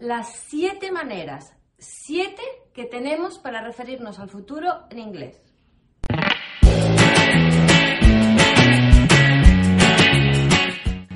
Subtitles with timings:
[0.00, 2.40] Las siete maneras siete
[2.72, 5.42] que tenemos para referirnos al futuro en inglés.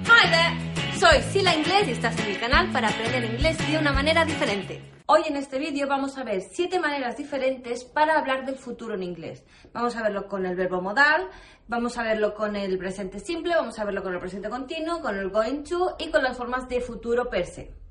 [0.04, 3.92] Hi there, soy Sila Inglés y estás en mi canal para aprender inglés de una
[3.92, 4.82] manera diferente.
[5.06, 9.04] Hoy en este vídeo vamos a ver siete maneras diferentes para hablar del futuro en
[9.04, 9.45] inglés.
[9.73, 11.28] Vamos a verlo con el verbo modal,
[11.68, 15.16] vamos a verlo con el presente simple, vamos a verlo con el presente continuo, con
[15.16, 17.81] el going to y con las formas de futuro per se.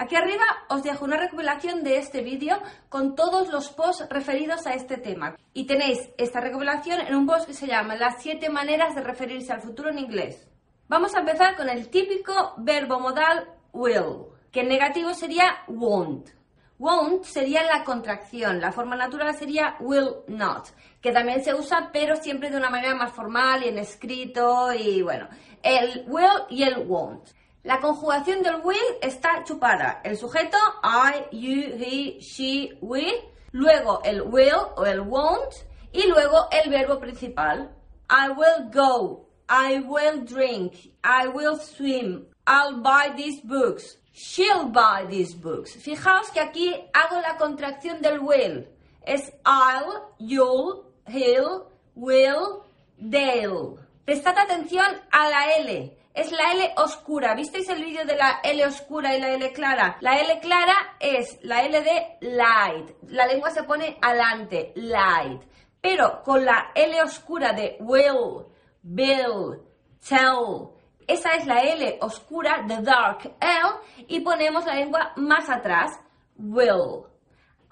[0.00, 2.56] Aquí arriba os dejo una recopilación de este vídeo
[2.88, 5.36] con todos los posts referidos a este tema.
[5.52, 9.52] Y tenéis esta recopilación en un post que se llama Las 7 maneras de referirse
[9.52, 10.48] al futuro en inglés.
[10.88, 16.30] Vamos a empezar con el típico verbo modal will, que en negativo sería won't.
[16.78, 20.68] Won't sería la contracción, la forma natural sería will not,
[21.02, 25.02] que también se usa pero siempre de una manera más formal y en escrito y
[25.02, 25.28] bueno,
[25.62, 27.38] el will y el won't.
[27.62, 30.00] La conjugación del will está chupada.
[30.02, 33.12] El sujeto, I, you, he, she, we.
[33.52, 35.66] Luego el will o el won't.
[35.92, 37.70] Y luego el verbo principal.
[38.08, 39.26] I will go.
[39.50, 40.90] I will drink.
[41.04, 42.28] I will swim.
[42.46, 43.98] I'll buy these books.
[44.12, 45.76] She'll buy these books.
[45.76, 48.66] Fijaos que aquí hago la contracción del will.
[49.04, 52.64] Es I'll, you'll, he'll, will,
[52.98, 53.78] they'll.
[54.06, 57.34] Prestad atención a la L es la L oscura.
[57.34, 59.96] ¿Visteis el vídeo de la L oscura y la L clara?
[60.00, 62.90] La L clara es la L de light.
[63.08, 65.42] La lengua se pone adelante, light.
[65.80, 68.46] Pero con la L oscura de will,
[68.82, 69.62] bill,
[70.06, 70.70] tell,
[71.06, 75.98] esa es la L oscura de dark L y ponemos la lengua más atrás,
[76.36, 77.06] will.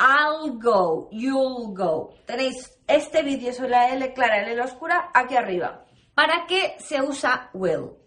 [0.01, 2.15] I'll go, you'll go.
[2.25, 5.85] Tenéis este vídeo sobre la L clara y la L oscura aquí arriba.
[6.15, 7.98] ¿Para qué se usa will?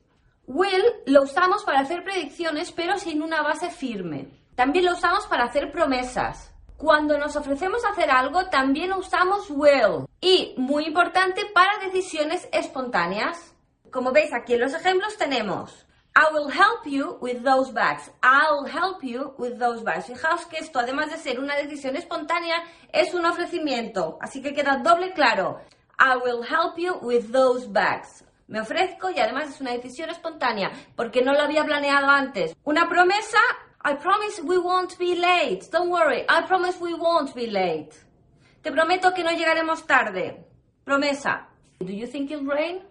[0.53, 4.28] Will lo usamos para hacer predicciones pero sin una base firme.
[4.53, 6.51] También lo usamos para hacer promesas.
[6.75, 10.07] Cuando nos ofrecemos hacer algo también usamos will.
[10.19, 13.56] Y, muy importante, para decisiones espontáneas.
[13.91, 18.11] Como veis aquí en los ejemplos tenemos I will help you with those bags.
[18.22, 20.07] I'll help you with those bags.
[20.07, 22.57] Fijaos que esto, además de ser una decisión espontánea,
[22.91, 24.17] es un ofrecimiento.
[24.19, 25.61] Así que queda doble claro.
[25.97, 28.25] I will help you with those bags.
[28.51, 32.53] Me ofrezco y además es una decisión espontánea porque no lo había planeado antes.
[32.66, 33.39] Una promesa,
[33.85, 35.69] I promise we won't be late.
[35.72, 37.91] Don't worry, I promise we won't be late.
[38.61, 40.45] Te prometo que no llegaremos tarde.
[40.84, 41.47] Promesa.
[41.79, 42.81] Do you think it'll rain?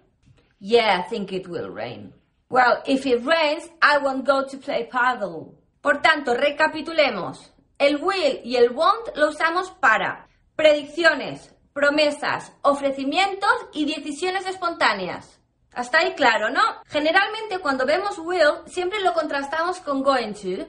[0.60, 2.14] Yeah, I think it will rain.
[2.48, 5.58] Well, if it rains, I won't go to play paddle.
[5.82, 7.52] Por tanto, recapitulemos.
[7.78, 10.26] El will y el won't lo usamos para
[10.56, 15.39] predicciones, promesas, ofrecimientos y decisiones espontáneas.
[15.72, 16.62] Hasta ahí claro, ¿no?
[16.86, 20.66] Generalmente cuando vemos will siempre lo contrastamos con going to.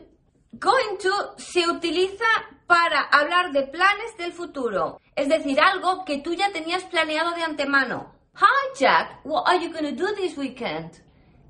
[0.53, 2.25] Going to se utiliza
[2.67, 7.43] para hablar de planes del futuro, es decir, algo que tú ya tenías planeado de
[7.43, 8.13] antemano.
[8.35, 11.01] Hi Jack, what are you going to do this weekend?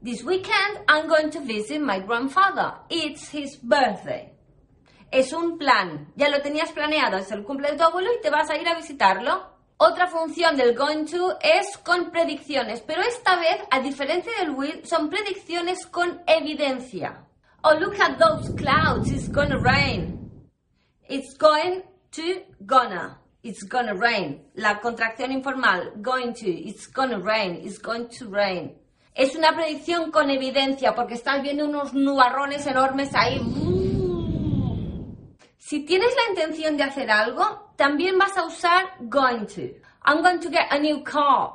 [0.03, 2.73] This weekend I'm going to visit my grandfather.
[2.89, 4.33] It's his birthday.
[5.11, 8.29] Es un plan, ya lo tenías planeado, es el cumple de tu abuelo y te
[8.29, 9.51] vas a ir a visitarlo.
[9.83, 14.85] Otra función del going to es con predicciones, pero esta vez, a diferencia del will,
[14.85, 17.25] son predicciones con evidencia.
[17.63, 20.29] Oh, look at those clouds, it's gonna rain.
[21.09, 21.81] It's going
[22.11, 23.17] to, gonna.
[23.41, 24.51] It's gonna rain.
[24.53, 28.77] La contracción informal, going to, it's gonna rain, it's going to rain.
[29.15, 33.80] Es una predicción con evidencia porque estás viendo unos nubarrones enormes ahí.
[35.63, 39.61] Si tienes la intención de hacer algo, también vas a usar going to.
[40.03, 41.51] I'm going to get a new car.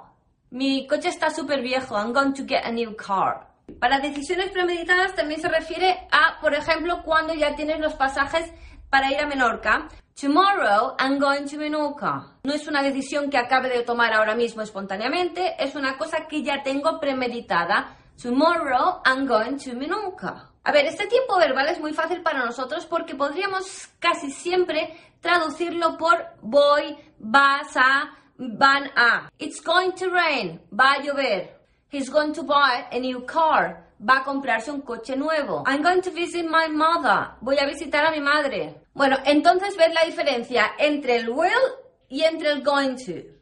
[0.50, 1.97] Mi coche está súper viejo.
[1.97, 3.49] I'm going to get a new car.
[3.81, 8.49] Para decisiones premeditadas también se refiere a, por ejemplo, cuando ya tienes los pasajes
[8.91, 9.88] para ir a Menorca.
[10.14, 12.38] Tomorrow I'm going to Menorca.
[12.44, 16.44] No es una decisión que acabe de tomar ahora mismo espontáneamente, es una cosa que
[16.44, 17.97] ya tengo premeditada.
[18.23, 20.53] Tomorrow I'm going to Menorca.
[20.66, 25.96] A ver, este tiempo verbal es muy fácil para nosotros porque podríamos casi siempre traducirlo
[25.96, 29.30] por voy, vas a, van a.
[29.38, 31.56] It's going to rain, va a llover.
[31.92, 35.62] He's going to buy a new car, va a comprarse un coche nuevo.
[35.68, 37.28] I'm going to visit my mother.
[37.42, 38.74] Voy a visitar a mi madre.
[38.92, 41.76] Bueno, entonces ves la diferencia entre el will
[42.08, 43.35] y entre el going to.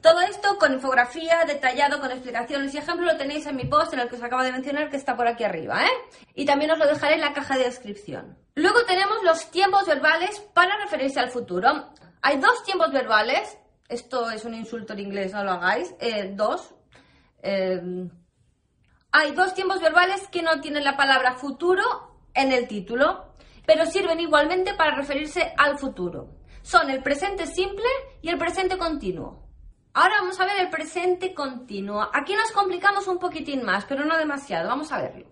[0.00, 4.00] Todo esto con infografía, detallado, con explicaciones y ejemplos, lo tenéis en mi post en
[4.00, 5.90] el que os acabo de mencionar que está por aquí arriba, ¿eh?
[6.34, 8.38] Y también os lo dejaré en la caja de descripción.
[8.54, 11.90] Luego tenemos los tiempos verbales para referirse al futuro.
[12.22, 13.58] Hay dos tiempos verbales,
[13.88, 16.74] esto es un insulto en inglés, no lo hagáis, eh, dos.
[17.42, 17.80] Eh,
[19.10, 21.82] hay dos tiempos verbales que no tienen la palabra futuro
[22.34, 23.34] en el título,
[23.66, 26.36] pero sirven igualmente para referirse al futuro.
[26.62, 27.88] Son el presente simple
[28.22, 29.47] y el presente continuo.
[29.98, 32.08] Ahora vamos a ver el presente continuo.
[32.14, 34.68] Aquí nos complicamos un poquitín más, pero no demasiado.
[34.68, 35.26] Vamos a verlo.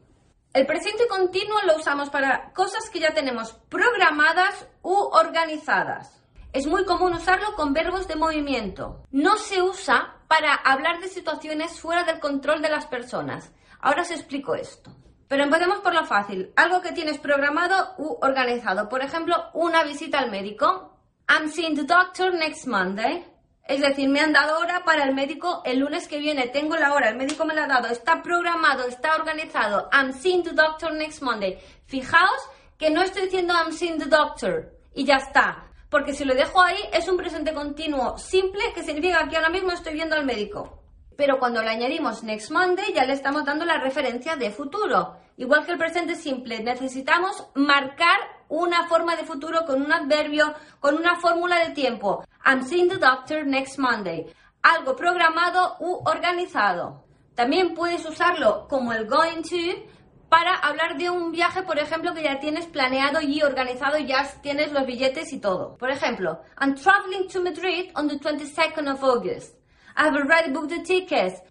[0.52, 6.20] El presente continuo lo usamos para cosas que ya tenemos programadas u organizadas.
[6.52, 9.04] Es muy común usarlo con verbos de movimiento.
[9.12, 13.52] No se usa para hablar de situaciones fuera del control de las personas.
[13.78, 14.90] Ahora os explico esto.
[15.28, 16.52] Pero empecemos por lo fácil.
[16.56, 18.88] Algo que tienes programado u organizado.
[18.88, 20.98] Por ejemplo, una visita al médico.
[21.28, 23.35] I'm seeing the doctor next Monday.
[23.68, 26.46] Es decir, me han dado hora para el médico el lunes que viene.
[26.46, 27.88] Tengo la hora, el médico me la ha dado.
[27.88, 29.88] Está programado, está organizado.
[29.92, 31.58] I'm seeing the doctor next Monday.
[31.86, 32.48] Fijaos
[32.78, 35.64] que no estoy diciendo I'm seeing the doctor y ya está.
[35.90, 39.72] Porque si lo dejo ahí es un presente continuo simple que significa que ahora mismo
[39.72, 40.82] estoy viendo al médico.
[41.16, 45.16] Pero cuando le añadimos next Monday ya le estamos dando la referencia de futuro.
[45.38, 48.18] Igual que el presente simple, necesitamos marcar
[48.48, 52.24] una forma de futuro con un adverbio, con una fórmula de tiempo.
[52.46, 54.32] I'm seeing the doctor next Monday.
[54.62, 57.02] Algo programado u organizado.
[57.34, 59.82] También puedes usarlo como el going to
[60.28, 64.70] para hablar de un viaje, por ejemplo, que ya tienes planeado y organizado, ya tienes
[64.70, 65.76] los billetes y todo.
[65.76, 69.56] Por ejemplo, I'm traveling to Madrid on the 22nd of August.
[69.96, 71.42] I've already booked the tickets.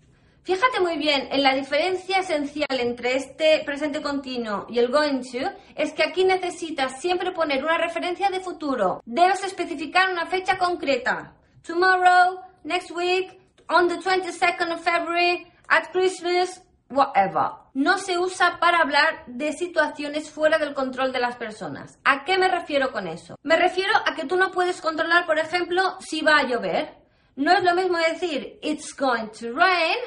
[0.45, 5.50] Fíjate muy bien en la diferencia esencial entre este presente continuo y el going to,
[5.74, 9.01] es que aquí necesitas siempre poner una referencia de futuro.
[9.07, 11.33] Debes especificar una fecha concreta.
[11.65, 17.53] Tomorrow, next week, on the 22nd of February, at Christmas, whatever.
[17.74, 21.98] No se usa para hablar de situaciones fuera del control de las personas.
[22.03, 23.36] ¿A qué me refiero con eso?
[23.41, 27.03] Me refiero a que tú no puedes controlar, por ejemplo, si va a llover.
[27.36, 29.98] No es lo mismo decir it's going to rain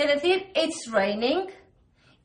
[0.00, 1.46] que decir it's raining.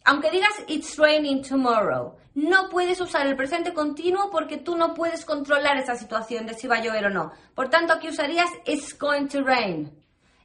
[0.05, 5.25] Aunque digas it's raining tomorrow, no puedes usar el presente continuo porque tú no puedes
[5.25, 7.31] controlar esa situación de si va a llover o no.
[7.53, 9.91] Por tanto, aquí usarías it's going to rain.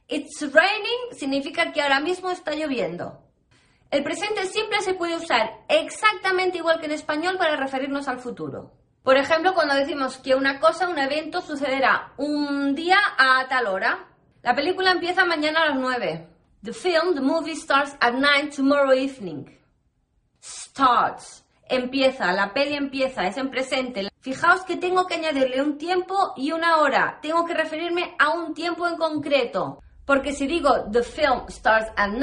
[0.07, 3.21] It's raining significa que ahora mismo está lloviendo.
[3.89, 8.71] El presente simple se puede usar exactamente igual que en español para referirnos al futuro.
[9.03, 14.07] Por ejemplo, cuando decimos que una cosa, un evento sucederá un día a tal hora.
[14.41, 16.30] La película empieza mañana a las 9.
[16.63, 19.49] The film, the movie starts at 9 tomorrow evening.
[20.39, 21.43] Starts.
[21.67, 24.09] Empieza, la peli empieza, es en presente.
[24.19, 27.17] Fijaos que tengo que añadirle un tiempo y una hora.
[27.19, 29.81] Tengo que referirme a un tiempo en concreto.
[30.05, 32.21] Porque si digo the film starts at 9,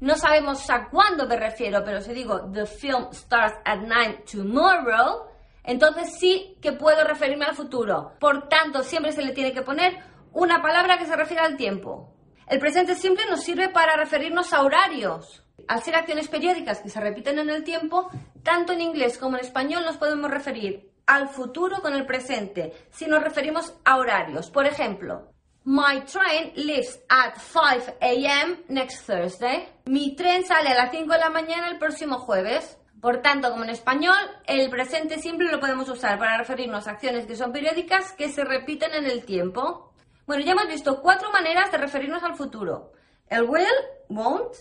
[0.00, 5.24] no sabemos a cuándo me refiero, pero si digo the film starts at 9 tomorrow,
[5.62, 8.12] entonces sí que puedo referirme al futuro.
[8.20, 9.96] Por tanto, siempre se le tiene que poner
[10.34, 12.13] una palabra que se refiere al tiempo.
[12.46, 15.42] El presente simple nos sirve para referirnos a horarios.
[15.66, 18.10] Al ser acciones periódicas que se repiten en el tiempo,
[18.42, 23.06] tanto en inglés como en español nos podemos referir al futuro con el presente si
[23.06, 24.50] nos referimos a horarios.
[24.50, 25.30] Por ejemplo,
[25.64, 28.58] My train leaves at 5 a.m.
[28.68, 29.66] next Thursday.
[29.86, 32.76] Mi tren sale a las 5 de la mañana el próximo jueves.
[33.00, 37.26] Por tanto, como en español, el presente simple lo podemos usar para referirnos a acciones
[37.26, 39.93] que son periódicas que se repiten en el tiempo.
[40.26, 42.92] Bueno, ya hemos visto cuatro maneras de referirnos al futuro.
[43.28, 43.66] El will,
[44.08, 44.54] won't,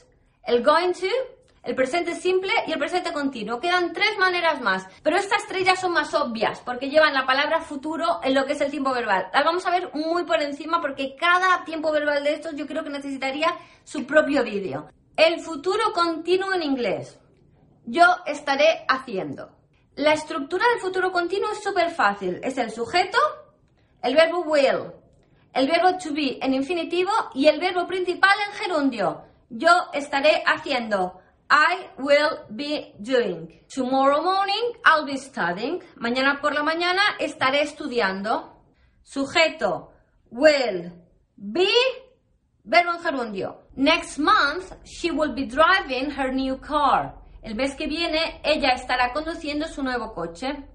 [0.46, 1.08] el going to,
[1.64, 3.62] el presente simple y el presente continuo.
[3.62, 7.62] Quedan tres maneras más, pero estas tres ya son más obvias porque llevan la palabra
[7.62, 9.30] futuro en lo que es el tiempo verbal.
[9.34, 12.84] Las vamos a ver muy por encima porque cada tiempo verbal de estos yo creo
[12.84, 13.56] que necesitaría
[13.86, 14.90] su propio vídeo.
[15.16, 17.18] El futuro continuo en inglés.
[17.86, 19.50] Yo estaré haciendo.
[19.96, 22.42] La estructura del futuro continuo es súper fácil.
[22.44, 23.18] Es el sujeto,
[24.02, 24.92] el verbo will,
[25.54, 29.24] el verbo to be en infinitivo y el verbo principal en gerundio.
[29.50, 31.20] Yo estaré haciendo.
[31.50, 33.62] I will be doing.
[33.68, 35.82] Tomorrow morning I'll be studying.
[35.98, 38.64] Mañana por la mañana estaré estudiando.
[39.04, 39.92] Sujeto
[40.32, 40.92] will
[41.36, 41.70] be
[42.64, 43.60] verbo en gerundio.
[43.76, 47.14] Next month she will be driving her new car.
[47.44, 50.66] El mes que viene ella estará conduciendo su nuevo coche.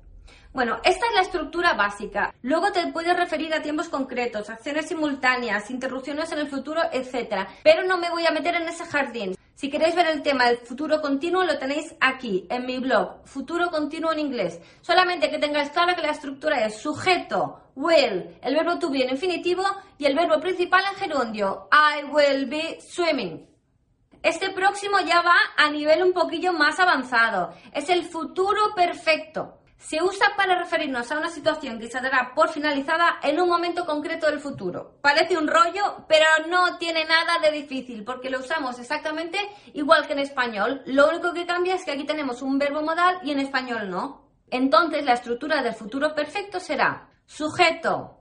[0.59, 2.35] Bueno, esta es la estructura básica.
[2.43, 7.47] Luego te puedes referir a tiempos concretos, acciones simultáneas, interrupciones en el futuro, etc.
[7.62, 9.37] Pero no me voy a meter en ese jardín.
[9.55, 13.71] Si queréis ver el tema del futuro continuo, lo tenéis aquí, en mi blog, Futuro
[13.71, 14.61] Continuo en Inglés.
[14.81, 19.11] Solamente que tengáis claro que la estructura es sujeto, will, el verbo to be en
[19.11, 19.62] infinitivo
[19.97, 23.47] y el verbo principal en gerundio, I will be swimming.
[24.25, 27.55] Este próximo ya va a nivel un poquillo más avanzado.
[27.73, 29.58] Es el futuro perfecto.
[29.78, 33.87] Se usa para referirnos a una situación que se dará por finalizada en un momento
[33.87, 34.99] concreto del futuro.
[35.00, 39.38] Parece un rollo, pero no tiene nada de difícil porque lo usamos exactamente
[39.75, 40.82] igual que en español.
[40.85, 44.28] Lo único que cambia es que aquí tenemos un verbo modal y en español no.
[44.50, 48.18] Entonces la estructura del futuro perfecto será sujeto,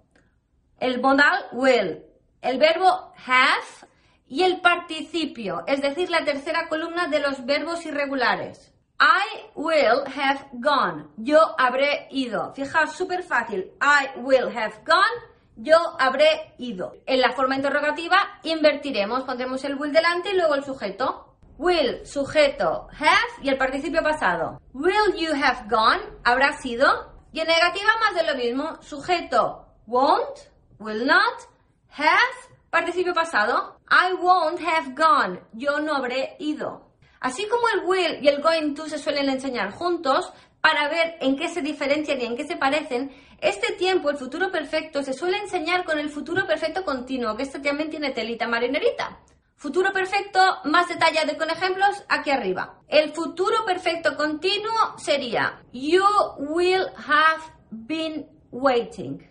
[0.79, 2.03] el modal will,
[2.41, 3.87] el verbo have
[4.27, 8.73] y el participio, es decir, la tercera columna de los verbos irregulares.
[9.00, 11.08] I will have gone.
[11.18, 12.54] Yo habré ido.
[12.56, 13.72] Fijaos, súper fácil.
[13.80, 15.38] I will have gone.
[15.56, 16.94] Yo habré ido.
[17.06, 21.36] En la forma interrogativa invertiremos, pondremos el will delante y luego el sujeto.
[21.58, 24.62] Will, sujeto, have y el participio pasado.
[24.74, 26.01] Will you have gone?
[26.24, 27.13] Habrá sido.
[27.32, 28.82] Y en negativa más de lo mismo.
[28.82, 31.42] Sujeto, won't, will not,
[31.89, 33.80] have, participio pasado.
[33.89, 35.39] I won't have gone.
[35.54, 36.87] Yo no habré ido.
[37.27, 40.31] Así como el will y el going to se suelen enseñar juntos,
[40.62, 44.50] para ver en qué se diferencian y en qué se parecen, este tiempo, el futuro
[44.50, 49.19] perfecto, se suele enseñar con el futuro perfecto continuo, que este también tiene telita marinerita.
[49.57, 52.79] Futuro perfecto, más detallado con ejemplos aquí arriba.
[52.88, 56.05] El futuro perfecto continuo sería You
[56.38, 59.29] will have been waiting.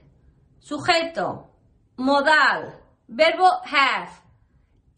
[0.59, 1.49] Sujeto,
[1.97, 4.11] modal, verbo have,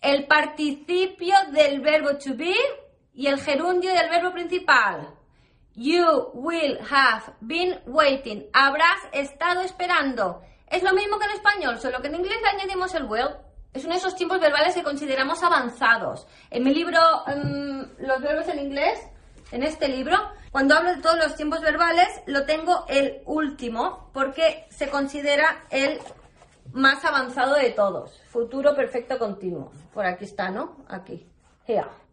[0.01, 2.57] el participio del verbo to be
[3.19, 5.13] y el gerundio del verbo principal.
[5.75, 8.47] You will have been waiting.
[8.53, 10.41] Habrás estado esperando.
[10.69, 13.35] Es lo mismo que en español, solo que en inglés le añadimos el will.
[13.75, 16.29] Es uno de esos tiempos verbales que consideramos avanzados.
[16.49, 19.01] En mi libro, em, Los verbos en inglés,
[19.51, 20.17] en este libro,
[20.53, 25.99] cuando hablo de todos los tiempos verbales, lo tengo el último porque se considera el
[26.73, 28.21] más avanzado de todos.
[28.29, 29.73] Futuro perfecto continuo.
[29.93, 30.85] Por aquí está, ¿no?
[30.89, 31.27] Aquí.
[31.67, 32.08] Here.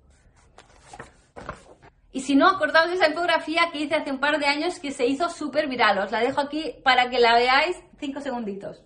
[2.16, 4.92] Y si no, acordaos de esa infografía que hice hace un par de años que
[4.92, 5.98] se hizo súper viral.
[5.98, 8.82] Os la dejo aquí para que la veáis cinco segunditos.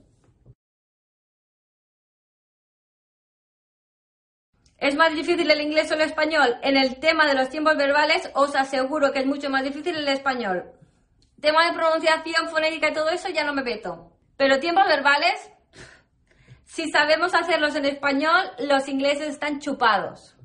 [4.80, 6.56] ¿Es más difícil el inglés o el español?
[6.64, 10.08] En el tema de los tiempos verbales os aseguro que es mucho más difícil el
[10.08, 10.72] español.
[11.40, 14.12] Tema de pronunciación, fonética y todo eso ya no me meto.
[14.38, 15.52] Pero tiempos verbales,
[16.66, 20.39] si sabemos hacerlos en español, los ingleses están chupados.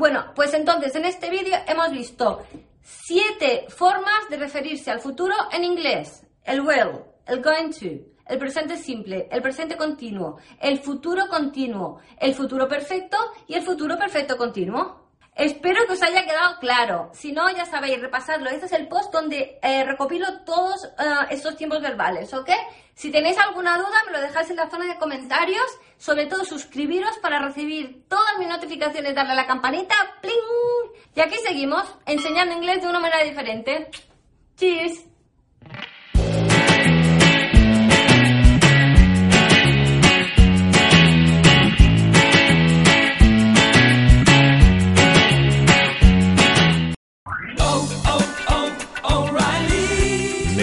[0.00, 2.42] Bueno, pues entonces en este vídeo hemos visto
[2.80, 6.26] siete formas de referirse al futuro en inglés.
[6.42, 12.34] El will, el going to, el presente simple, el presente continuo, el futuro continuo, el
[12.34, 15.10] futuro perfecto y el futuro perfecto continuo.
[15.34, 17.10] Espero que os haya quedado claro.
[17.12, 18.48] Si no, ya sabéis, repasarlo.
[18.48, 22.48] Este es el post donde eh, recopilo todos eh, estos tiempos verbales, ¿ok?
[23.00, 25.64] Si tenéis alguna duda, me lo dejáis en la zona de comentarios.
[25.96, 30.34] Sobre todo, suscribiros para recibir todas mis notificaciones, darle a la campanita, ¡pling!
[31.16, 33.90] Y aquí seguimos, enseñando inglés de una manera diferente.
[34.54, 35.06] ¡Cheers!